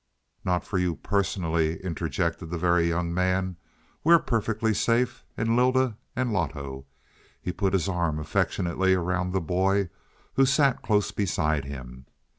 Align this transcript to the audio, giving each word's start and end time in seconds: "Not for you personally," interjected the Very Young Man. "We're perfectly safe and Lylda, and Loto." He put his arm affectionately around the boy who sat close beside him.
"Not 0.43 0.65
for 0.65 0.79
you 0.79 0.95
personally," 0.95 1.79
interjected 1.83 2.47
the 2.49 2.57
Very 2.57 2.89
Young 2.89 3.13
Man. 3.13 3.57
"We're 4.03 4.17
perfectly 4.17 4.73
safe 4.73 5.23
and 5.37 5.55
Lylda, 5.55 5.95
and 6.15 6.33
Loto." 6.33 6.87
He 7.39 7.51
put 7.51 7.73
his 7.73 7.87
arm 7.87 8.17
affectionately 8.17 8.95
around 8.95 9.31
the 9.31 9.41
boy 9.41 9.89
who 10.33 10.45
sat 10.47 10.81
close 10.81 11.11
beside 11.11 11.65
him. 11.65 12.07